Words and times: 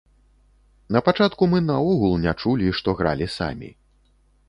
Напачатку 0.95 1.49
мы 1.53 1.61
наогул 1.69 2.17
не 2.27 2.35
чулі, 2.41 2.67
што 2.81 2.99
гралі 3.03 3.33
самі. 3.39 3.75